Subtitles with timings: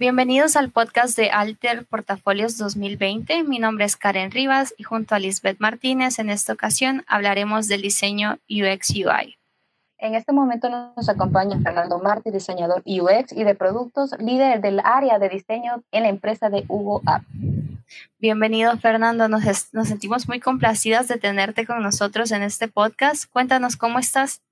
[0.00, 3.44] Bienvenidos al podcast de Alter Portafolios 2020.
[3.44, 7.82] Mi nombre es Karen Rivas y junto a Lisbeth Martínez en esta ocasión hablaremos del
[7.82, 9.36] diseño UX UI.
[9.98, 15.18] En este momento nos acompaña Fernando Martí, diseñador UX y de productos, líder del área
[15.18, 17.22] de diseño en la empresa de Hugo App.
[18.18, 23.30] Bienvenido Fernando, nos, sentimos muy complacidas de tenerte con nosotros en este podcast.
[23.30, 24.42] Cuéntanos cómo estás.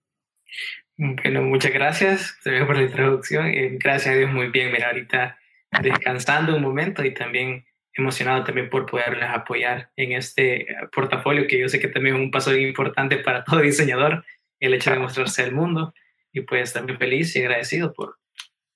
[0.96, 3.46] Bueno, muchas gracias por la introducción.
[3.46, 4.72] Eh, gracias a Dios, muy bien.
[4.72, 5.38] Mira, ahorita
[5.82, 11.68] descansando un momento y también emocionado también por poderles apoyar en este portafolio que yo
[11.68, 14.24] sé que también es un paso importante para todo diseñador,
[14.60, 15.94] el hecho de mostrarse al mundo.
[16.32, 18.18] Y pues también feliz y agradecido por,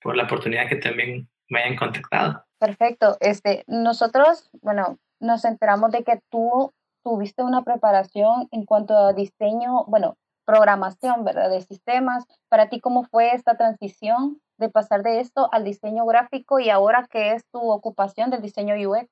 [0.00, 2.44] por la oportunidad que también me hayan contactado.
[2.62, 3.16] Perfecto.
[3.18, 6.72] Este, nosotros, bueno, nos enteramos de que tú
[7.02, 10.16] tuviste una preparación en cuanto a diseño, bueno,
[10.46, 11.50] programación, ¿verdad?
[11.50, 12.24] De sistemas.
[12.48, 17.08] Para ti, ¿cómo fue esta transición de pasar de esto al diseño gráfico y ahora
[17.10, 19.08] qué es tu ocupación del diseño UX?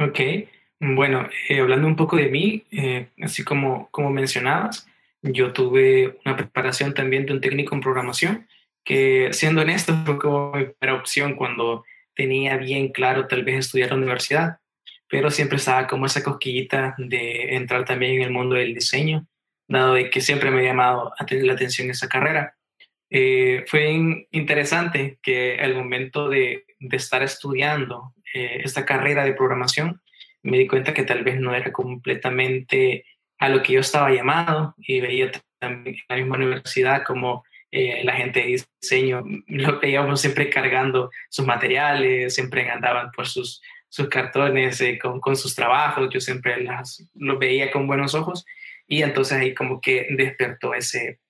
[0.00, 0.48] Ok,
[0.80, 4.86] bueno, eh, hablando un poco de mí, eh, así como, como mencionabas,
[5.20, 8.48] yo tuve una preparación también de un técnico en programación,
[8.82, 11.84] que siendo honesto fue como mi primera opción cuando
[12.16, 14.58] tenía bien claro tal vez estudiar la universidad,
[15.08, 19.26] pero siempre estaba como esa cosquillita de entrar también en el mundo del diseño
[19.68, 22.54] dado de que siempre me ha llamado la atención esa carrera.
[23.10, 30.02] Eh, fue interesante que al momento de, estar estudiando eh, esta carrera de programación,
[30.42, 33.04] me di cuenta que tal vez no era completamente
[33.38, 38.02] a lo que yo estaba llamado y veía también en la misma universidad como eh,
[38.04, 44.08] la gente de diseño lo veíamos siempre cargando sus materiales, siempre andaban por sus, sus
[44.08, 48.44] cartones con, con, sus trabajos, yo siempre las, los veía con buenos ojos
[48.86, 51.20] y entonces ahí como que despertó ese,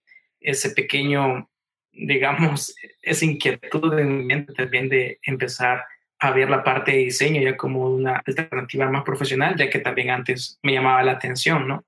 [0.40, 1.48] ese pequeño,
[1.92, 5.84] digamos, esa inquietud en mi mente también de empezar
[6.18, 10.10] a ver la parte de diseño ya como una alternativa más profesional, ya que también
[10.10, 11.84] antes me llamaba la atención, ¿no?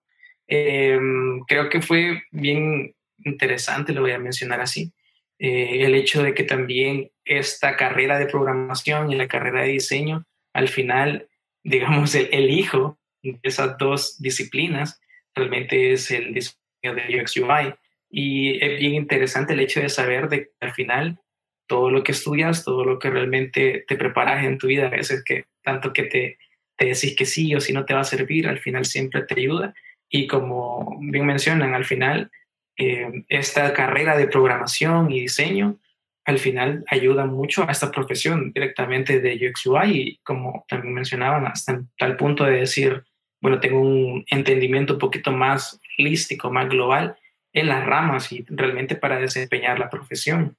[0.46, 4.92] Em, creo que fue bien interesante, lo voy a mencionar así,
[5.38, 10.24] eh, el hecho de que también esta carrera de programación y la carrera de diseño,
[10.52, 11.28] al final,
[11.62, 15.00] digamos, el, el hijo de esas dos disciplinas
[15.34, 17.74] realmente es el diseño de UX UI.
[18.10, 21.20] Y es bien interesante el hecho de saber de que al final
[21.66, 25.22] todo lo que estudias, todo lo que realmente te preparas en tu vida, a veces
[25.22, 26.38] que tanto que te,
[26.76, 29.38] te decís que sí o si no te va a servir, al final siempre te
[29.38, 29.74] ayuda.
[30.08, 32.30] Y como bien mencionan, al final
[32.78, 35.78] eh, esta carrera de programación y diseño,
[36.24, 41.82] al final ayuda mucho a esta profesión directamente de UX UI como también mencionaban, hasta
[41.98, 43.04] tal punto de decir,
[43.40, 47.18] bueno, tengo un entendimiento un poquito más holístico, más global
[47.52, 50.56] en las ramas y realmente para desempeñar la profesión.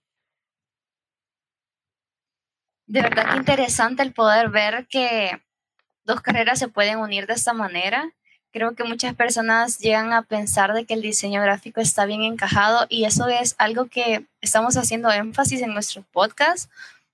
[2.86, 5.40] De verdad que interesante el poder ver que
[6.04, 8.12] dos carreras se pueden unir de esta manera.
[8.52, 12.88] Creo que muchas personas llegan a pensar de que el diseño gráfico está bien encajado
[12.90, 16.70] y eso es algo que estamos haciendo énfasis en nuestro podcast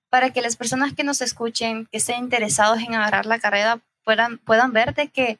[0.08, 4.38] para que las personas que nos escuchen, que estén interesados en agarrar la carrera, puedan,
[4.38, 5.38] puedan ver de que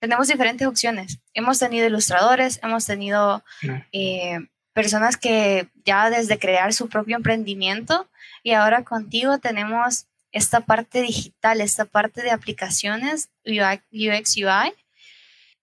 [0.00, 1.18] tenemos diferentes opciones.
[1.34, 3.44] Hemos tenido ilustradores, hemos tenido
[3.92, 4.38] eh,
[4.72, 8.08] personas que ya desde crear su propio emprendimiento
[8.42, 14.72] y ahora contigo tenemos esta parte digital, esta parte de aplicaciones UX, UI.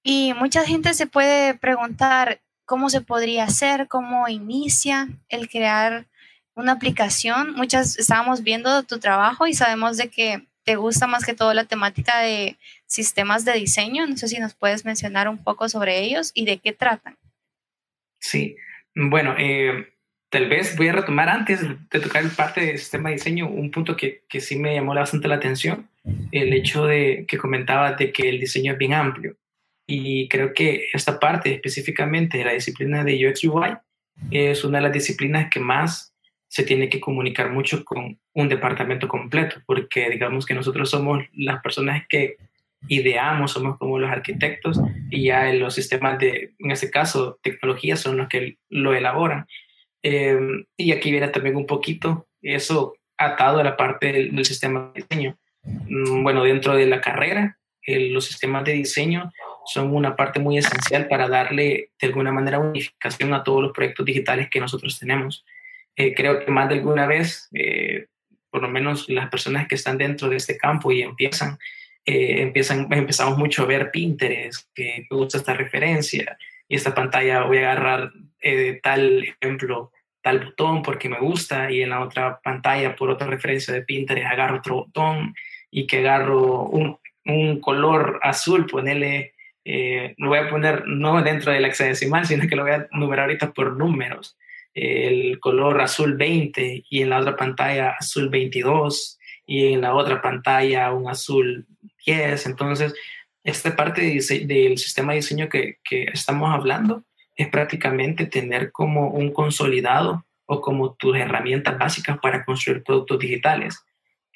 [0.08, 6.06] Y mucha gente se puede preguntar cómo se podría hacer, cómo inicia el crear
[6.54, 7.56] una aplicación.
[7.56, 11.66] Muchas estábamos viendo tu trabajo y sabemos de que te gusta más que todo la
[11.66, 12.56] temática de
[12.86, 14.06] sistemas de diseño.
[14.06, 17.18] No sé si nos puedes mencionar un poco sobre ellos y de qué tratan.
[18.20, 18.58] Sí,
[18.94, 19.92] bueno, eh,
[20.30, 23.98] tal vez voy a retomar antes de tocar parte del sistema de diseño un punto
[23.98, 25.90] que, que, sí me llamó bastante la atención,
[26.32, 29.36] el hecho de que comentaba de que el diseño es bien amplio.
[29.88, 33.78] Y creo que esta parte específicamente de la disciplina de UX UI
[34.32, 36.16] es una de las disciplinas que más
[36.48, 41.62] se tiene que comunicar mucho con un departamento completo, porque digamos que nosotros somos las
[41.62, 42.38] personas que
[42.88, 44.80] ideamos, somos como los arquitectos
[45.10, 49.48] y ya los sistemas de, en este caso, tecnología son los que lo elaboran.
[50.04, 50.38] Eh,
[50.78, 55.38] y aquí viene también un poquito eso atado a la parte del, sistema de diseño.
[55.64, 57.58] Mm, bueno, dentro de la carrera,
[57.88, 59.32] los sistemas de diseño
[59.66, 64.06] son una parte muy esencial para darle de alguna manera unificación a todos los proyectos
[64.06, 65.46] digitales que nosotros tenemos.
[65.96, 68.08] Eh, creo que más de alguna vez, eh,
[68.50, 71.58] por lo menos las personas que están dentro de este campo y empiezan,
[72.06, 77.44] eh, empiezan, empezamos mucho a ver Pinterest, que me gusta esta referencia, y esta pantalla
[77.44, 78.12] voy a agarrar
[78.84, 79.92] tal ejemplo,
[80.22, 84.28] tal botón porque me gusta, y en la otra pantalla, por otra referencia de Pinterest,
[84.28, 85.34] agarro otro botón,
[85.72, 89.35] y que agarro un, un color azul, ponerle,
[89.66, 93.26] eh, lo voy a poner no dentro del hexadecimal, sino que lo voy a numerar
[93.26, 94.38] ahorita por números.
[94.74, 99.18] El color azul 20 y en la otra pantalla azul 22
[99.48, 101.66] y en la otra pantalla un azul
[102.06, 102.46] 10.
[102.46, 102.94] Entonces,
[103.44, 107.04] esta parte del sistema de diseño que, que estamos hablando
[107.36, 113.84] es prácticamente tener como un consolidado o como tus herramientas básicas para construir productos digitales.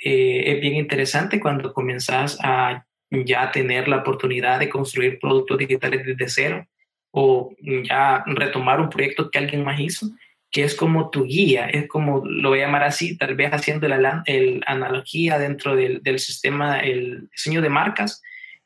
[0.03, 6.05] Eh, es bien interesante cuando comenzás a ya tener la oportunidad de construir productos digitales
[6.05, 6.67] desde cero
[7.11, 10.07] o ya retomar un proyecto que alguien más hizo,
[10.51, 13.87] que es como tu guía, es como, lo voy a llamar así, tal vez haciendo
[13.87, 18.21] la el analogía dentro del, del, sistema, el diseño de marcas,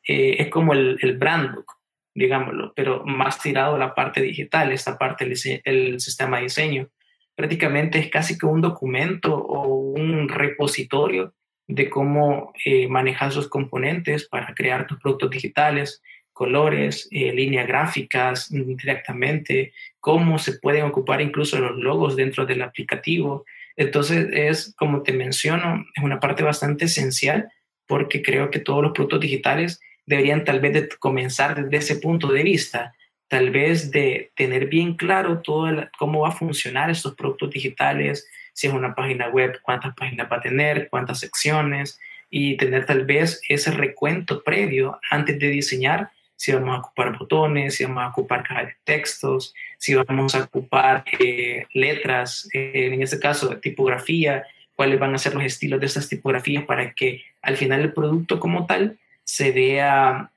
[0.07, 1.65] eh, es como el, el, brand book,
[2.13, 6.89] digámoslo, pero más tirado a la parte digital, esta parte del el sistema de diseño.
[7.35, 11.33] Prácticamente es casi que un documento o un repositorio
[11.67, 16.01] de cómo eh, manejar sus componentes para crear tus productos digitales,
[16.33, 23.45] colores, eh, líneas gráficas directamente, cómo se pueden ocupar incluso los logos dentro del aplicativo.
[23.75, 27.49] Entonces es, como te menciono, es una parte bastante esencial
[27.87, 32.43] porque creo que todos los productos digitales deberían tal vez comenzar desde ese punto de
[32.43, 32.93] vista,
[33.27, 38.67] tal vez de tener bien claro todo cómo va a funcionar estos productos digitales, si
[38.67, 43.41] es una página web, cuántas páginas va a tener, cuántas secciones, y tener tal vez
[43.47, 48.43] ese recuento previo antes de diseñar si vamos a ocupar botones, si vamos a ocupar
[48.43, 54.45] cajas de textos, si vamos a ocupar eh, letras, eh, en este caso tipografía,
[54.75, 58.39] cuáles van a ser los estilos de esas tipografías para que al final el producto
[58.39, 60.31] como tal se vea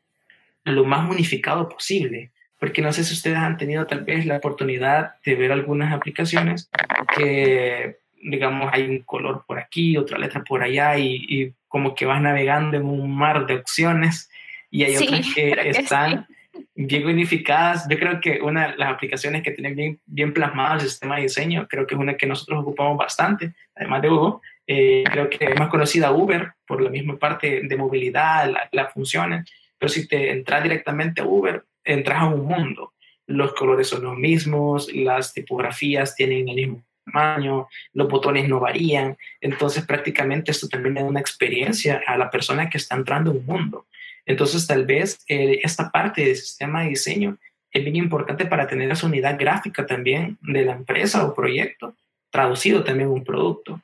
[0.65, 2.31] lo más unificado posible.
[2.61, 6.71] Porque no sé si ustedes han tenido tal vez la oportunidad de ver algunas aplicaciones
[7.17, 7.97] que,
[8.27, 12.77] digamos, hay un color por aquí, otra letra por allá y, como que vas navegando
[12.77, 14.31] en un mar de opciones
[14.71, 16.27] y hay otras que están
[16.75, 17.87] bien unificadas.
[17.89, 21.23] Yo creo que una de las aplicaciones que tienen bien, bien plasmado el sistema de
[21.23, 25.45] diseño, creo que es una que nosotros ocupamos bastante, además de Hugo, eh, creo que
[25.45, 30.09] es más conocida Uber por la misma parte de movilidad, las la funciones, pero si
[30.09, 32.95] te entras directamente a Uber, entras a un mundo.
[33.27, 39.17] Los colores son los mismos, las tipografías tienen el mismo tamaño, los botones no varían,
[39.41, 43.47] entonces prácticamente esto también da una experiencia a la persona que está entrando a un
[43.47, 43.87] mundo.
[44.27, 47.39] Entonces tal vez eh, esta parte del sistema de diseño
[47.71, 51.95] es bien importante para tener esa unidad gráfica también de la empresa o proyecto,
[52.31, 53.81] traducido también un producto.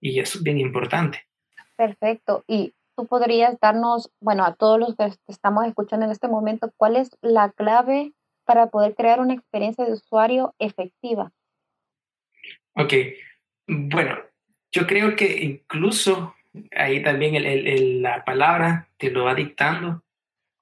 [0.00, 1.26] Y eso es bien importante.
[1.76, 2.44] Perfecto.
[2.46, 6.96] Y tú podrías darnos, bueno, a todos los que estamos escuchando en este momento, ¿cuál
[6.96, 8.12] es la clave
[8.44, 11.32] para poder crear una experiencia de usuario efectiva?
[12.74, 12.94] Ok,
[13.66, 14.18] bueno,
[14.70, 16.34] yo creo que incluso
[16.76, 20.02] ahí también el, la palabra te lo va dictando.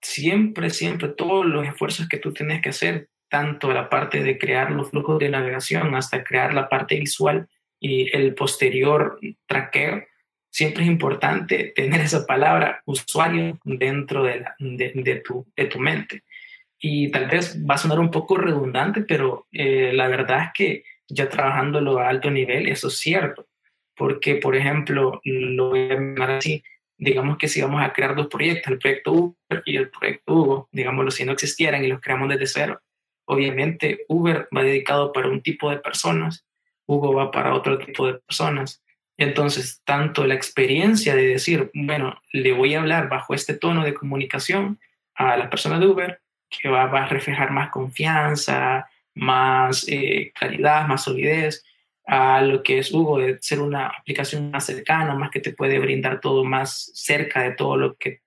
[0.01, 4.71] Siempre, siempre, todos los esfuerzos que tú tienes que hacer, tanto la parte de crear
[4.71, 7.49] los flujos de navegación hasta crear la parte visual,
[7.81, 10.05] y el posterior traqueo,
[10.51, 16.25] siempre es importante tener esa palabra usuario dentro de, de, tu, de tu mente.
[16.79, 20.85] Y tal vez va a sonar un poco redundante, pero eh, la verdad es que
[21.11, 23.47] ya trabajándolo a alto nivel, eso es cierto.
[23.97, 26.63] Porque, por ejemplo, lo voy a llamar así,
[26.97, 30.69] digamos que si vamos a crear dos proyectos, el proyecto Uber y el proyecto Hugo,
[30.73, 32.81] digámoslo, si no existieran y los creamos desde cero,
[33.27, 36.45] obviamente Uber va dedicado para un tipo de personas
[36.91, 38.83] Hugo va para otro tipo de personas.
[39.17, 43.95] Entonces, tanto la experiencia de decir, bueno, le voy a hablar bajo este tono de
[43.95, 44.81] comunicación
[45.15, 51.05] a la persona de Uber, que va, a reflejar más confianza, más eh, claridad, más
[51.05, 51.65] solidez,
[52.07, 55.79] a lo que es Hugo, de ser una aplicación más cercana, más que te puede
[55.79, 58.23] brindar todo más cerca de todo lo que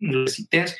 [0.00, 0.76] necesites.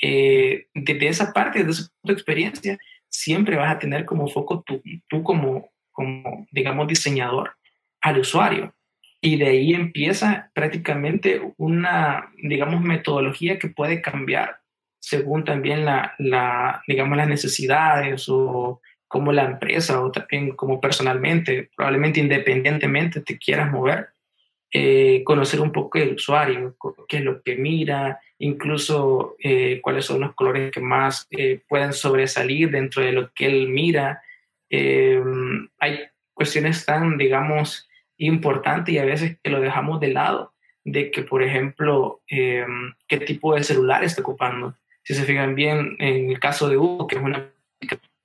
[0.00, 5.22] Eh, desde esa parte, de esa experiencia, siempre vas a tener como foco tú, tú
[5.22, 7.56] como, como, digamos, diseñador
[8.00, 8.74] al usuario.
[9.20, 14.61] Y de ahí empieza prácticamente una, digamos, metodología que puede cambiar
[15.02, 21.70] según también la, la digamos, las necesidades o como la empresa o también como personalmente,
[21.76, 24.10] probablemente independientemente te quieras mover,
[24.72, 26.76] eh, conocer un poco el usuario,
[27.08, 31.92] qué es lo que mira, incluso eh, cuáles son los colores que más eh, pueden
[31.92, 34.22] sobresalir dentro de lo que él mira,
[34.70, 35.22] eh,
[35.78, 36.00] hay
[36.32, 40.54] cuestiones tan, digamos, importantes y a veces que lo dejamos de lado
[40.84, 44.76] de que, por ejemplo, em, qué tipo de celular está ocupando.
[45.04, 47.52] Si se fijan bien, en el caso de Hugo, que es una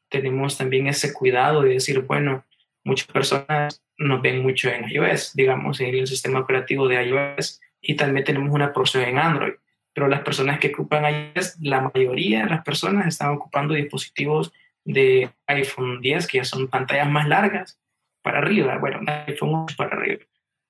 [0.10, 2.46] tenemos también ese cuidado de decir, bueno,
[2.84, 7.96] muchas personas nos ven mucho en iOS, digamos, en el sistema operativo de iOS, y
[7.96, 9.54] también tenemos una porción en Android.
[9.94, 14.54] Pero las personas que ocupan iOS, la mayoría de las personas están ocupando dispositivos
[14.86, 17.80] de iPhone 10, que ya son pantallas más largas,
[18.22, 20.24] para arriba, bueno, iPhone 8 para arriba.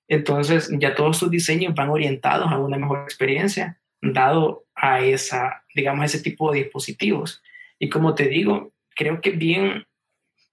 [0.08, 6.06] Entonces, ya todos sus diseños van orientados a una mejor experiencia, dado a esa, digamos,
[6.06, 7.42] ese tipo de dispositivos.
[7.80, 9.86] Y como te digo, creo que es bien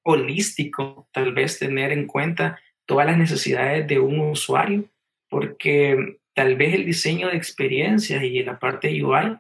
[0.02, 4.84] holístico tal vez tener en cuenta todas las necesidades de un usuario,
[5.28, 9.38] porque tal vez el diseño de experiencias y la parte UI,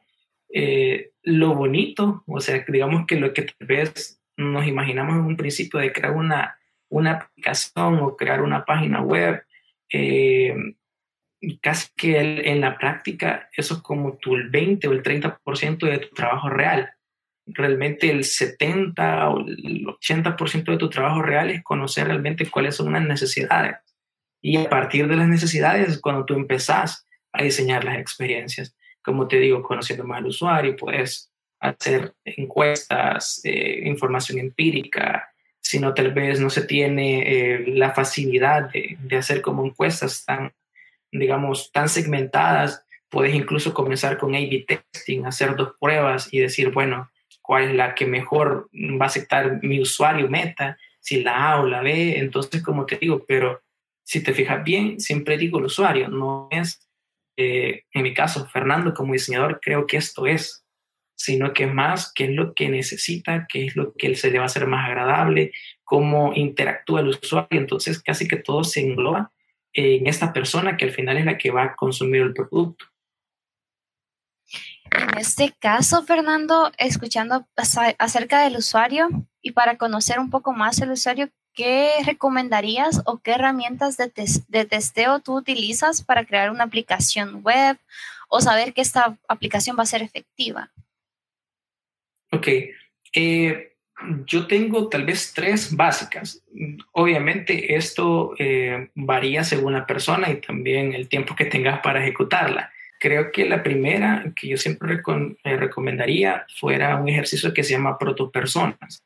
[0.52, 5.36] eh, lo bonito, o sea, digamos que lo que tal vez nos imaginamos en un
[5.36, 9.42] principio de crear una, una aplicación o crear una página web,
[9.92, 10.54] eh,
[11.60, 15.98] casi que en la práctica eso es como tu el 20 o el 30% de
[15.98, 16.90] tu trabajo real.
[17.46, 22.92] Realmente el 70 o el 80% de tu trabajo real es conocer realmente cuáles son
[22.92, 23.76] las necesidades.
[24.40, 28.76] Y a partir de las necesidades es cuando tú empezás a diseñar las experiencias.
[29.02, 35.28] Como te digo, conociendo más al usuario, puedes hacer encuestas, eh, información empírica,
[35.60, 40.24] si no tal vez no se tiene eh, la facilidad de, de, hacer como encuestas
[40.26, 40.52] tan,
[41.18, 47.10] digamos, tan segmentadas, puedes incluso comenzar con A-B testing, hacer dos pruebas y decir, bueno,
[47.40, 51.66] cuál es la que mejor va a aceptar mi usuario meta, si la A o
[51.66, 53.62] la B, entonces como te digo, pero
[54.02, 56.88] si te fijas bien, siempre digo el usuario, no es,
[57.36, 60.64] eh, en mi caso, Fernando como diseñador, creo que esto es,
[61.14, 64.44] sino que más qué es lo que necesita, qué es lo que se le va
[64.44, 65.52] a hacer más agradable,
[65.84, 67.60] cómo interactúa el usuario.
[67.60, 69.30] Entonces, casi que todo se engloba
[69.74, 72.86] en esta persona que al final es la que va a consumir el producto.
[74.90, 77.46] En este caso, Fernando, escuchando
[77.98, 79.08] acerca del usuario
[79.42, 84.12] y para conocer un poco más el usuario, ¿qué recomendarías o qué herramientas de,
[84.48, 87.76] de testeo tú utilizas para crear una aplicación web
[88.28, 90.72] o saber que esta aplicación va a ser efectiva?
[92.30, 92.48] Ok.
[93.14, 93.73] Eh,
[94.26, 96.42] yo tengo tal vez tres básicas.
[96.92, 102.72] Obviamente esto eh, varía según la persona y también el tiempo que tengas para ejecutarla.
[102.98, 105.00] Creo que la primera que yo siempre
[105.44, 109.04] eh, recomendaría fuera un ejercicio que se llama protopersonas.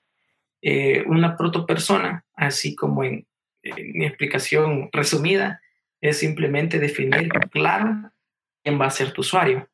[0.62, 3.26] Eh, una protopersona, así como en,
[3.62, 5.60] en, mi explicación resumida,
[6.00, 8.10] es simplemente definir claro
[8.62, 9.68] quién va a ser tu usuario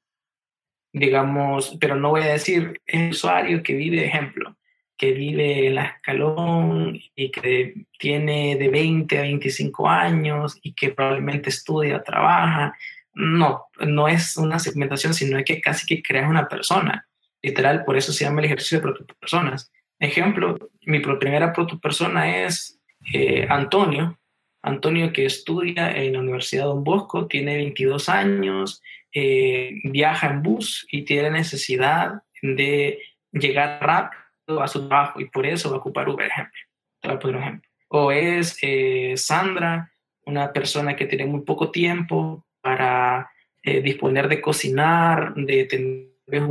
[0.95, 4.57] digamos, pero no voy a decir el usuario que vive, ejemplo,
[4.97, 10.91] que vive en la escalón y que tiene de 20 a 25 años y que
[10.91, 12.77] probablemente estudia, trabaja.
[13.15, 17.07] No, no es una segmentación, sino que casi que creas una persona.
[17.43, 19.71] Literal, por eso se llama el ejercicio de protopersonas.
[19.99, 22.81] Ejemplo, mi primera protopersona es
[23.13, 24.19] eh, Antonio.
[24.63, 28.83] Antonio que estudia en la Universidad Don Bosco, tiene 22 años,
[29.13, 32.99] eh, viaja en bus y tiene necesidad de
[33.33, 36.61] llegar rápido a su trabajo y por eso va a ocupar Uber, ejemplo.
[37.01, 37.71] Te voy a poner un ejemplo.
[37.89, 39.93] O es eh, Sandra,
[40.27, 43.31] una persona que tiene muy poco tiempo para
[43.63, 46.43] eh, disponer de cocinar, de tener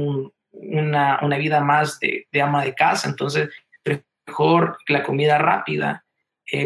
[0.51, 3.49] una, una, vida más de, de, ama de casa, entonces
[4.25, 6.05] mejor la comida rápida,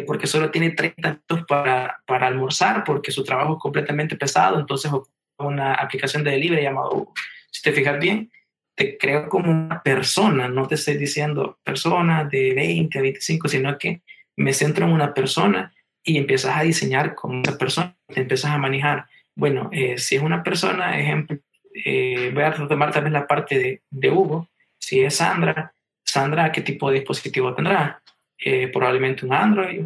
[0.05, 4.91] porque solo tiene 30 minutos para, para almorzar, porque su trabajo es completamente pesado, entonces
[5.39, 7.13] una aplicación de delivery llamado
[7.51, 8.31] Si te fijas bien,
[8.77, 13.77] te creo como una persona, no te estoy diciendo persona de 20 a 25, sino
[13.77, 14.01] que
[14.35, 18.57] me centro en una persona y empiezas a diseñar con esa persona, te empiezas a
[18.59, 19.07] manejar.
[19.35, 21.39] Bueno, eh, si es una persona, ejemplo,
[21.73, 24.47] eh, voy a retomar también la parte de, de, Hugo.
[24.77, 25.73] Si es Sandra,
[26.05, 28.01] Sandra, ¿qué tipo de dispositivo tendrá?
[28.37, 29.81] Eh, probablemente un Android.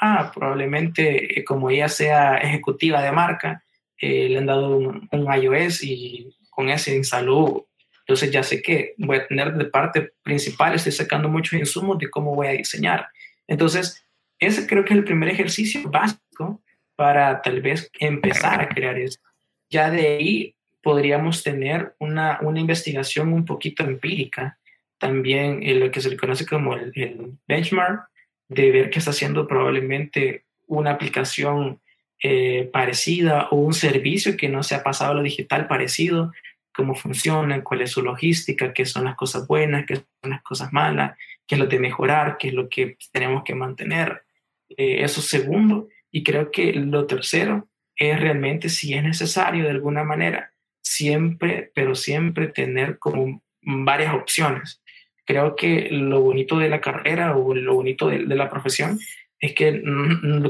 [0.00, 3.64] ah, probablemente como ella sea ejecutiva de marca,
[4.00, 7.66] eh, le han dado un, iOS y con ese instaló.
[8.10, 12.10] Entonces ya sé que voy a tener de parte principal, estoy sacando muchos insumos de
[12.10, 13.06] cómo voy a diseñar.
[13.46, 14.04] Entonces,
[14.40, 16.60] ese creo que es el primer ejercicio básico
[16.96, 19.22] para tal vez empezar a crear esto.
[19.70, 24.58] Ya de ahí podríamos tener una, una investigación un poquito empírica,
[24.98, 28.08] también en lo que se le conoce como el, el benchmark,
[28.48, 31.80] de ver qué está haciendo probablemente una aplicación
[32.24, 36.32] eh, parecida o un servicio que no se ha pasado a lo digital parecido,
[36.72, 40.72] cómo funciona, cuál es su logística, qué son las cosas buenas, qué son las cosas
[40.72, 44.24] malas, qué es lo de mejorar, qué es lo que tenemos que mantener.
[44.68, 45.88] Eh, eso segundo.
[46.10, 51.94] Y creo que lo tercero es realmente si es necesario de alguna manera, siempre, pero
[51.94, 54.82] siempre tener como varias opciones.
[55.26, 58.98] Creo que lo bonito de la carrera o lo bonito de, de la profesión
[59.38, 59.82] es que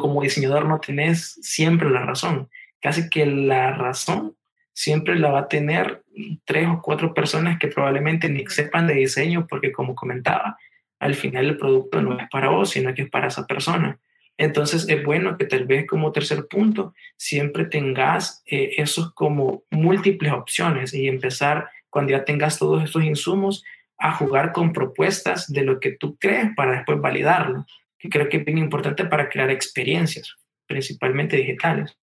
[0.00, 2.48] como diseñador no tenés siempre la razón.
[2.80, 4.36] Casi que la razón
[4.72, 6.02] siempre la va a tener
[6.44, 10.58] tres o cuatro personas que probablemente ni sepan de diseño porque como comentaba,
[10.98, 13.98] al final el producto no es para vos, sino que es para esa persona.
[14.36, 20.32] Entonces es bueno que tal vez como tercer punto siempre tengas eh, esos como múltiples
[20.32, 23.64] opciones y empezar cuando ya tengas todos estos insumos
[23.98, 27.66] a jugar con propuestas de lo que tú crees para después validarlo,
[27.98, 30.36] que creo que es bien importante para crear experiencias,
[30.66, 31.99] principalmente digitales.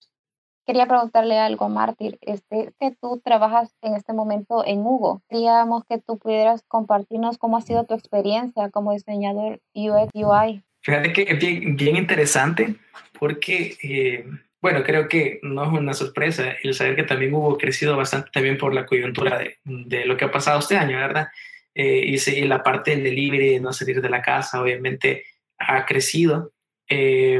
[0.67, 2.19] Quería preguntarle algo, Mártir.
[2.21, 5.23] Este, que tú trabajas en este momento en Hugo.
[5.29, 10.61] Queríamos que tú pudieras compartirnos cómo ha sido tu experiencia como diseñador UX UI.
[10.81, 12.75] Fíjate que es bien, interesante
[13.17, 14.25] porque, eh,
[14.61, 18.57] bueno, creo que no es una sorpresa el saber que también Hugo crecido bastante también
[18.57, 21.29] por la coyuntura de, de lo que ha pasado este año, ¿verdad?
[21.79, 25.25] Eh, y, la parte del delivery, no salir de la casa, obviamente
[25.59, 26.51] ha crecido.
[26.89, 27.39] Eh,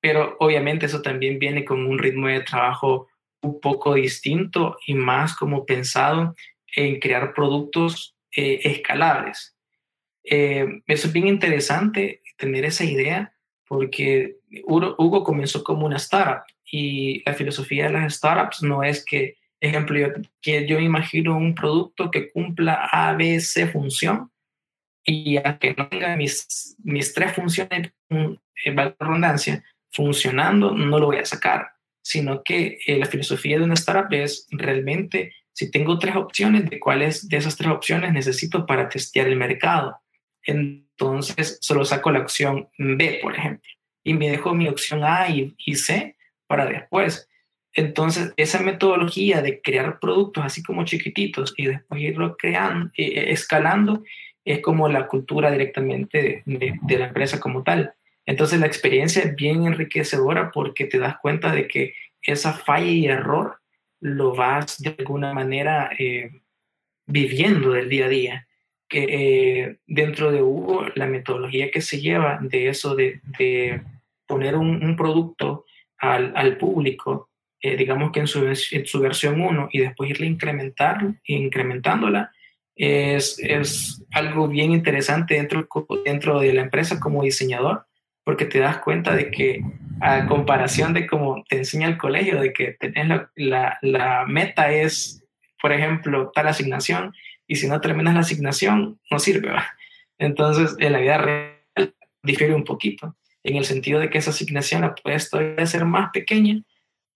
[0.00, 3.08] pero obviamente eso también viene con un ritmo de trabajo
[3.42, 6.34] un poco distinto y más como pensado
[6.74, 9.56] en crear productos eh, escalables.
[10.24, 13.32] Eh, eso es bien interesante tener esa idea
[13.66, 19.36] porque Hugo comenzó como una startup y la filosofía de las startups no es que,
[19.60, 20.08] ejemplo, yo,
[20.40, 24.30] que yo imagino un producto que cumpla A, B, C función
[25.04, 31.18] y a que no tenga mis, mis tres funciones, en redundancia, funcionando, no lo voy
[31.18, 31.68] a sacar,
[32.02, 36.80] sino que eh, la filosofía de una startup es realmente, si tengo tres opciones, ¿de
[36.80, 39.96] cuáles de esas tres opciones necesito para testear el mercado?
[40.42, 43.68] Entonces, solo saco la opción B, por ejemplo,
[44.02, 46.16] y me dejo mi opción A y, C
[46.46, 47.28] para después.
[47.72, 53.32] Entonces, esa metodología de crear productos así como chiquititos y después irlo creando, eh, eh,
[53.32, 54.02] escalando,
[54.44, 57.94] es como la cultura directamente de la empresa como tal.
[58.30, 63.06] Entonces la experiencia es bien enriquecedora porque te das cuenta de que esa falla y
[63.06, 63.58] error
[63.98, 66.30] lo vas de alguna manera eh,
[67.06, 68.48] viviendo del día a día.
[68.88, 73.20] Que eh, dentro de Hugo, la metodología que se lleva de eso de,
[74.28, 75.64] poner un, producto
[75.98, 81.00] al, público, eh, digamos que en su, en su versión 1 y después irle incrementar,
[81.24, 82.30] incrementándola,
[82.76, 85.66] es, es algo bien interesante dentro,
[86.04, 87.89] dentro de la empresa como diseñador
[88.30, 89.60] porque te das cuenta de que
[90.00, 95.24] a comparación de cómo te enseña el colegio, de que tenés la, la, meta es,
[95.60, 97.12] por ejemplo, tal asignación,
[97.48, 99.50] y si no terminas la asignación, no sirve.
[100.16, 104.82] Entonces, en la vida real difiere un poquito, en el sentido de que esa asignación
[104.82, 106.62] la puedes todavía ser más pequeña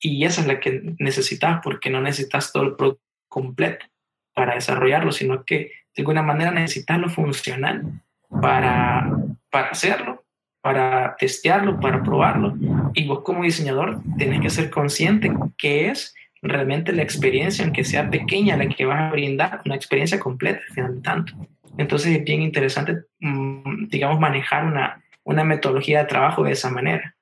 [0.01, 3.87] y esa es la que necesitas porque no necesitas todo el producto completo
[4.35, 8.03] para desarrollarlo, sino que de alguna manera necesitas lo funcional
[8.41, 9.13] para,
[9.49, 10.24] para hacerlo
[10.65, 12.55] para testearlo, para probarlo.
[12.95, 18.09] Y vos como diseñador tenés que ser consciente que es realmente la experiencia, aunque sea
[18.09, 21.35] pequeña, la que vas a brindar, una experiencia completa, al final de tanto.
[21.77, 27.15] Entonces es bien interesante, mm, digamos, manejar una, una metodología de trabajo de esa manera.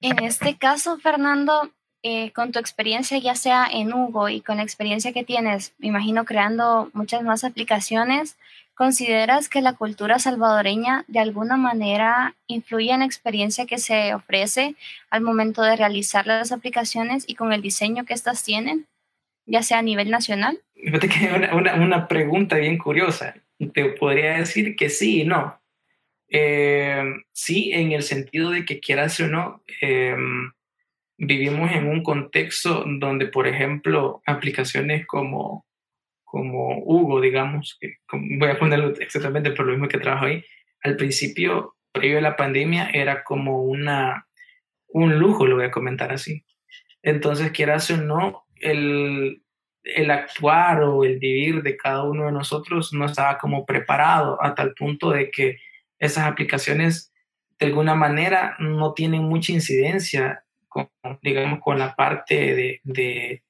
[0.00, 1.72] En este caso, Fernando,
[2.04, 5.88] eh, con tu experiencia ya sea en Hugo y con la experiencia que tienes, me
[5.88, 8.36] imagino creando muchas más aplicaciones,
[8.74, 14.76] ¿Consideras que la cultura salvadoreña de alguna manera influye en la experiencia que se ofrece
[15.10, 18.86] al momento de realizar las aplicaciones y con el diseño que éstas tienen,
[19.44, 20.58] ya sea a nivel nacional?
[21.52, 23.34] Una, pregunta bien curiosa.
[23.74, 25.60] Te podría decir que sí y no.
[26.28, 30.16] Eh, sí, en el sentido de que quieras o no, eh,
[31.18, 35.66] vivimos en un contexto donde, por ejemplo, aplicaciones como
[36.32, 40.42] como Hugo, digamos, que voy a ponerlo exactamente por lo mismo que trabajo ahí,
[40.82, 44.26] al principio, previo a la pandemia, era como una,
[44.88, 46.42] un lujo, lo voy a comentar así.
[47.02, 49.42] Entonces, quieras o no, el,
[49.84, 54.54] el actuar o el vivir de cada uno de nosotros no estaba como preparado a
[54.54, 55.58] tal punto de que
[55.98, 57.12] esas aplicaciones
[57.58, 60.88] de alguna manera no tienen mucha incidencia con,
[61.20, 63.42] digamos, con la parte de, de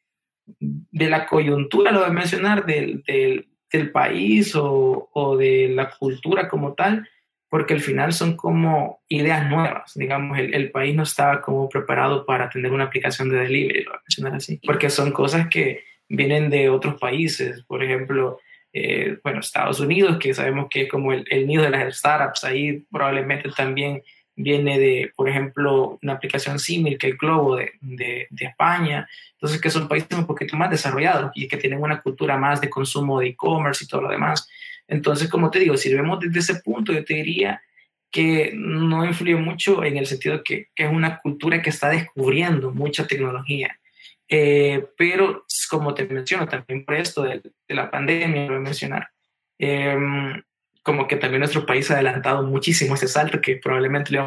[1.04, 5.90] de la coyuntura, lo voy a mencionar, del, del, del país o, o, de la
[5.90, 7.08] cultura como tal,
[7.48, 12.24] porque al final son como ideas nuevas, digamos, el, el, país no estaba como preparado
[12.24, 15.84] para tener una aplicación de delivery, lo voy a mencionar así, porque son cosas que
[16.08, 18.38] vienen de otros países, por ejemplo,
[18.72, 22.44] eh, bueno, Estados Unidos, que sabemos que es como el, el nido de las startups,
[22.44, 24.02] ahí probablemente también
[24.34, 29.08] viene de, por ejemplo, una aplicación similar que el Globo de, de, de, España.
[29.32, 32.70] Entonces, que son países un poquito más desarrollados y que tienen una cultura más de
[32.70, 34.48] consumo de e-commerce y todo lo demás.
[34.88, 37.62] Entonces, como te digo, si vemos desde ese punto, yo te diría
[38.10, 42.70] que no influye mucho en el sentido que, que es una cultura que está descubriendo
[42.70, 43.78] mucha tecnología.
[44.28, 48.60] Eh, pero, como te menciono, también por esto de, de la pandemia, lo voy a
[48.60, 49.08] mencionar,
[49.58, 49.96] eh,
[50.82, 54.20] como que también nuestro país ha adelantado muchísimo ese salto que probablemente le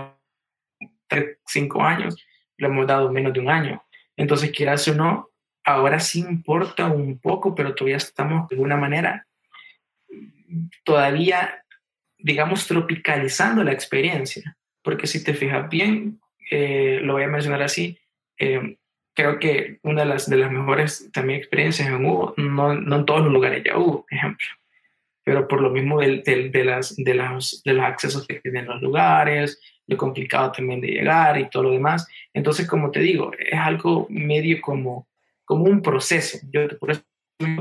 [1.07, 2.15] tres, cinco años,
[2.57, 3.83] le hemos dado menos de un año.
[4.15, 5.29] Entonces, quieras o no,
[5.63, 9.27] ahora sí importa un poco, pero todavía estamos de alguna manera
[10.83, 11.63] todavía,
[12.17, 14.57] digamos, tropicalizando la experiencia.
[14.81, 17.99] Porque si te fijas bien, eh, lo voy a mencionar así,
[18.37, 18.77] eh,
[19.13, 23.05] creo que una de las, de las mejores también experiencias en Hugo, no, no en
[23.05, 24.45] todos los lugares ya hubo, ejemplo
[25.25, 28.79] pero por lo mismo de, de, las, de, los, de los accesos que tienen los
[28.79, 32.07] lugares, lo complicado también de llegar y todo lo demás.
[32.31, 35.07] Entonces, como te digo, es algo medio como,
[35.43, 36.37] como un proceso.
[36.51, 37.01] Yo por eso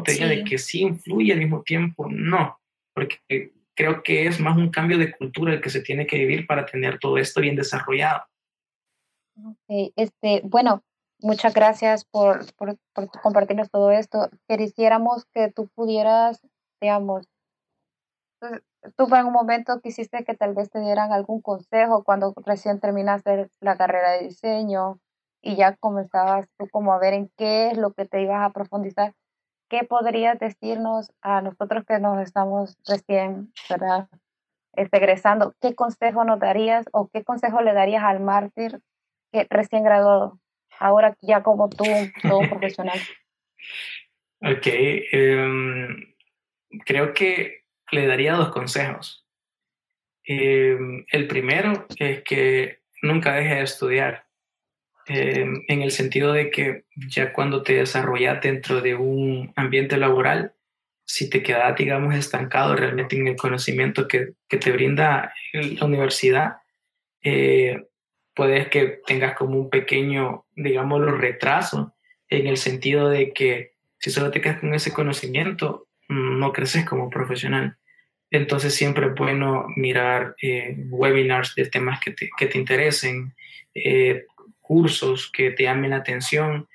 [0.05, 2.61] te digo de que sí influye al mismo tiempo, no,
[2.95, 6.47] porque creo que es más un cambio de cultura el que se tiene que vivir
[6.47, 8.25] para tener todo esto bien desarrollado.
[9.37, 9.93] Okay.
[9.97, 10.85] Este, bueno,
[11.19, 14.31] muchas gracias por, por, por compartirnos todo esto.
[14.47, 16.47] Quisiéramos que tú pudieras,
[16.81, 17.27] digamos,
[18.97, 23.49] tú en un momento quisiste que tal vez te dieran algún consejo cuando recién terminaste
[23.61, 25.01] la carrera de diseño
[25.43, 28.53] y ya comenzabas tú como a ver en qué es lo que te ibas a
[28.53, 29.15] profundizar.
[29.69, 34.09] ¿Qué podrías decirnos a nosotros que nos estamos recién, ¿verdad?
[34.75, 38.81] Este, egresando, ¿qué consejo nos darías o qué consejo le darías al mártir
[39.33, 40.41] que recién graduado,
[40.79, 41.85] ahora ya como tú,
[42.23, 42.99] todo profesional?
[44.41, 46.15] Ok, em,
[46.85, 49.27] creo que le daría dos consejos.
[50.27, 50.77] Eh,
[51.09, 54.25] el primero es que nunca deje de estudiar,
[55.07, 60.55] eh, en el sentido de que ya cuando te desarrollas dentro de un ambiente laboral,
[61.05, 66.57] si te quedas, digamos, estancado realmente en el conocimiento que, que te brinda la universidad,
[67.23, 67.87] eh,
[68.35, 71.95] puedes que tengas como un pequeño, digamos, retraso,
[72.29, 77.11] en el sentido de que si solo te quedas con ese conocimiento, no creces como
[77.11, 77.77] profesional.
[78.31, 83.35] Entonces siempre es bueno mirar eh, webinars de temas que te, que te interesen,
[83.75, 84.27] eh,
[84.61, 86.69] cursos que te llamen la atención.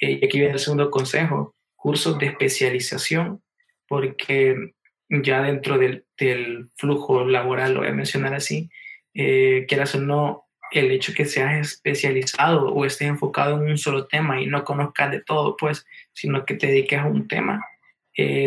[0.00, 3.42] Eh, y aquí viene el segundo consejo, cursos de especialización,
[3.88, 4.72] porque
[5.08, 8.70] ya dentro del, del flujo laboral, lo voy a mencionar así,
[9.12, 14.40] quieras o no, el hecho que seas especializado o estés enfocado en un solo tema
[14.40, 17.60] y no conozcas de todo, pues, sino que te dediques a un tema,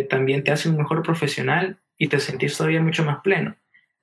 [0.10, 3.56] también te hace un mejor profesional y te sentís todavía mucho más pleno.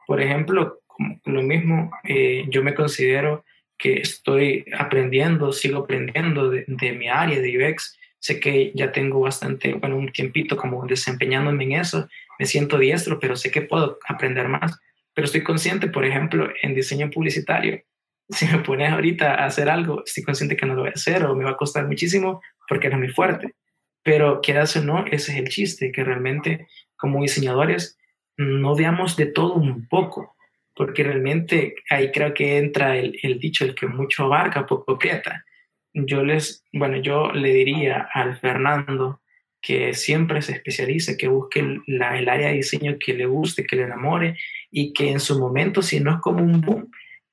[0.06, 3.44] Por ejemplo, como lo mismo, eh, yo me considero
[3.78, 7.98] que estoy aprendiendo, sigo aprendiendo de, de, mi área de UX.
[8.18, 12.08] Sé que ya tengo bastante, bueno, un tiempito como desempeñándome en eso.
[12.38, 14.78] Me siento diestro, pero sé que puedo aprender más.
[15.14, 17.82] Pero estoy consciente, por ejemplo, en diseño publicitario.
[18.32, 21.24] Si me pones ahorita a hacer algo, estoy consciente que no lo voy a hacer
[21.24, 23.54] o me va a costar muchísimo porque no es muy fuerte.
[24.02, 27.98] Pero quieras o no, ese es el chiste, que realmente como diseñadores
[28.36, 30.36] no veamos de todo un poco,
[30.74, 35.44] porque realmente ahí creo que entra el, dicho, el que mucho abarca, poco aprieta.
[35.92, 39.20] Yo les, bueno, yo le diría al Fernando
[39.60, 43.76] que siempre se especialice, que busque la, el área de diseño que le guste, que
[43.76, 44.38] le enamore
[44.70, 46.90] y que en su momento, si no es como un boom,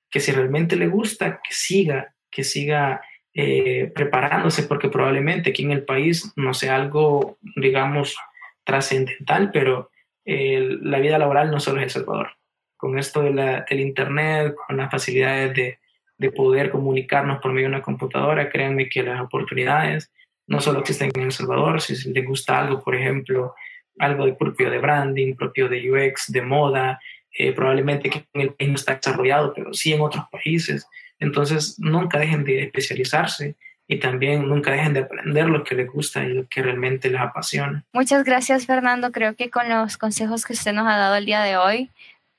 [0.09, 3.01] que si realmente le gusta, que siga, que siga
[3.39, 8.17] eh, preparándose, porque probablemente aquí en el país no sea algo, digamos,
[8.63, 9.91] trascendental, pero
[10.25, 12.29] eh, la vida laboral no solo es El Salvador.
[12.77, 15.77] Con esto de la, del Internet, con las facilidades de,
[16.17, 20.11] de, poder comunicarnos por medio de una computadora, créanme que las oportunidades
[20.47, 23.53] no solo existen en El Salvador, si les gusta algo, por ejemplo,
[23.99, 26.99] algo de propio de branding, propio de UX, de moda,
[27.37, 30.87] eh, probablemente que en el país no está desarrollado, pero sí en otros países.
[31.19, 33.55] Entonces, nunca dejen de especializarse
[33.87, 37.21] y también nunca dejen de aprender lo que les gusta y lo que realmente les
[37.21, 37.85] apasiona.
[37.93, 39.11] Muchas gracias, Fernando.
[39.11, 41.89] Creo que con los consejos que usted nos ha dado el día de hoy,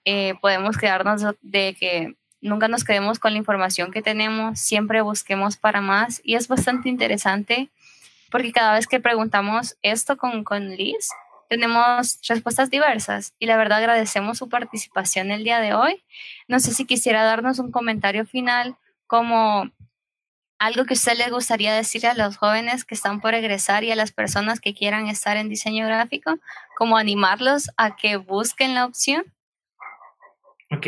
[0.04, 5.56] eh, podemos quedarnos de que nunca nos quedemos con la información que tenemos, siempre busquemos
[5.56, 7.68] para más y es bastante interesante
[8.30, 11.08] porque cada vez que preguntamos esto con, con Liz,
[11.48, 16.02] tenemos respuestas diversas y la verdad agradecemos su participación el día de hoy.
[16.46, 19.70] No sé si quisiera darnos un comentario final como
[20.58, 23.96] algo que usted le gustaría decir a los jóvenes que están por egresar y a
[23.96, 26.38] las personas que quieran estar en diseño gráfico,
[26.76, 29.24] como animarlos a que busquen la opción.
[30.70, 30.86] Ok,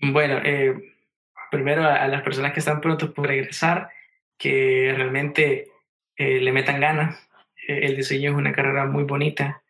[0.00, 0.74] bueno, eh,
[1.50, 3.90] primero a, las personas que están prontos por regresar,
[4.38, 5.70] que realmente
[6.16, 7.28] eh, le metan ganas.
[7.68, 9.62] Eh, el diseño es una carrera muy bonita,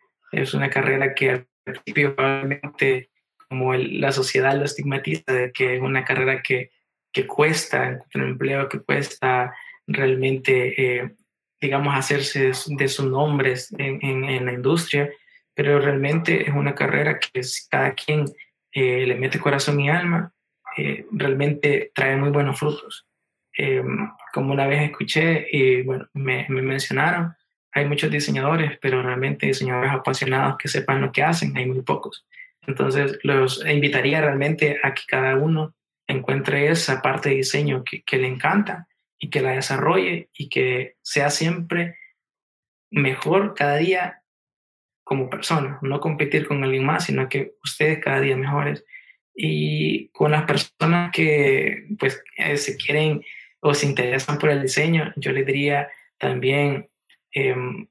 [0.42, 3.11] es una carrera que al principio probablemente
[3.49, 6.70] como la sociedad lo estigmatiza, de que es una carrera que,
[7.12, 9.55] que cuesta encontrar empleo, que cuesta
[9.87, 11.14] realmente, eh,
[11.61, 15.11] digamos, hacerse de sus nombres en, en, la industria,
[15.55, 18.25] pero realmente es una carrera que si cada quien
[18.72, 20.35] le mete corazón y alma,
[21.12, 23.07] realmente trae muy buenos frutos.
[24.35, 27.35] Como una vez escuché y bueno, me, me, mencionaron,
[27.77, 32.27] hay muchos diseñadores, pero realmente diseñadores apasionados que sepan lo que hacen, hay muy pocos.
[32.67, 35.75] Entonces, los invitaría realmente a que cada uno
[36.07, 40.97] encuentre esa parte de diseño que, que le encanta y que la desarrolle y que
[41.03, 41.99] sea siempre
[42.91, 44.23] mejor cada día
[45.05, 48.87] como persona, no competir con alguien más, sino que ustedes cada día mejores.
[49.35, 53.23] Y con las personas que pues eh, se quieren
[53.61, 56.89] o se interesan por el diseño, yo les diría también,
[57.37, 57.87] em,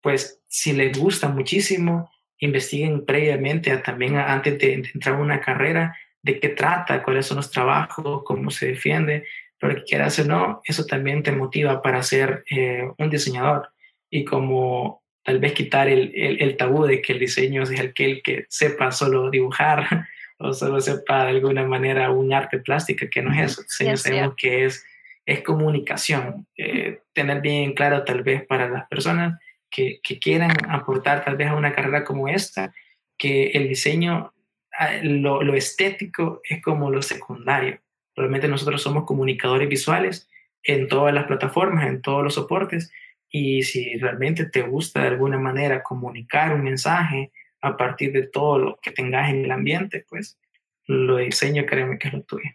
[0.00, 6.38] pues si les gusta muchísimo, investiguen previamente, también antes de, entrar a una carrera, de
[6.38, 9.26] qué trata, cuáles son los trabajos, cómo se defiende,
[9.58, 13.70] pero que quieras o no, eso también te motiva para ser eh, un diseñador
[14.10, 18.22] y como tal vez quitar el, el, tabú de que el diseño es el que,
[18.24, 20.06] el sepa solo dibujar
[20.38, 23.62] o solo sepa de alguna manera un arte plástica, que no es eso.
[23.62, 24.84] Diseño sabemos que es,
[25.26, 26.46] es comunicación.
[26.56, 29.38] Eh, tener bien claro tal vez para las personas
[29.70, 32.74] que, que, quieran aportar tal vez a una carrera como esta,
[33.16, 34.32] que el diseño,
[34.78, 37.80] ah, lo, lo estético es como lo secundario.
[38.14, 40.28] Realmente nosotros somos comunicadores visuales
[40.62, 42.92] en todas las plataformas, en todos los soportes,
[43.30, 47.32] y si realmente te gusta de alguna manera comunicar un mensaje,
[47.62, 50.38] a partir de todo lo que tengas en el ambiente, pues
[50.86, 52.50] lo diseño, créeme que es lo tuyo.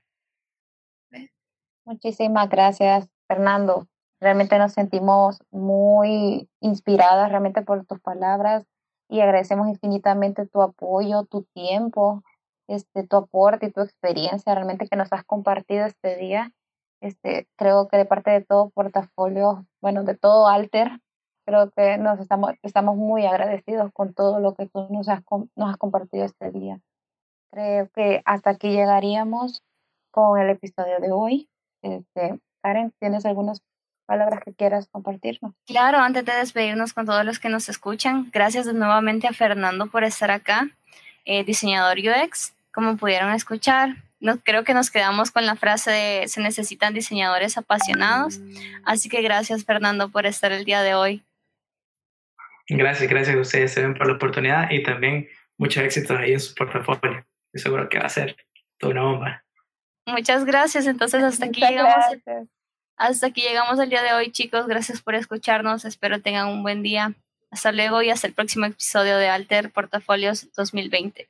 [1.88, 3.88] Muchísimas gracias, Fernando.
[4.20, 8.66] Realmente nos sentimos muy inspiradas realmente por tus palabras
[9.08, 12.24] y agradecemos infinitamente tu apoyo, tu tiempo,
[12.68, 16.52] este, tu aporte y tu experiencia realmente que nos has compartido este día.
[17.00, 20.90] Este, creo que de parte de todo portafolio, bueno, de todo Alter,
[21.46, 25.22] creo que nos estamos, estamos muy agradecidos con todo lo que tú nos has,
[25.56, 26.82] nos has compartido este día.
[27.50, 29.64] Creo que hasta aquí llegaríamos
[30.12, 31.50] con el episodio de hoy.
[31.82, 33.62] Este, Karen, ¿tienes algunas
[34.06, 35.54] palabras que quieras compartirnos?
[35.66, 40.04] Claro, antes de despedirnos con todos los que nos escuchan, gracias nuevamente a Fernando por
[40.04, 40.70] estar acá,
[41.26, 42.54] eh, diseñador UX.
[42.74, 47.58] Como pudieron escuchar, no, creo que nos quedamos con la frase de se necesitan diseñadores
[47.58, 48.40] apasionados.
[48.86, 51.24] Así que gracias Fernando por estar el día de hoy
[52.70, 57.26] Gracias, gracias a ustedes por la oportunidad y también muchos éxitos ahí en su portafolio.
[57.54, 58.36] Estoy seguro que va a ser
[58.78, 59.46] toda una bomba.
[60.08, 60.88] Muchas gracias.
[60.88, 62.06] Entonces, hasta aquí llegamos.
[62.96, 64.66] Hasta aquí llegamos el día de hoy, chicos.
[64.66, 65.86] Gracias por escucharnos.
[65.86, 67.14] Espero tengan un buen día.
[67.52, 71.30] Hasta luego y hasta el próximo episodio de Alter Portafolios 2020.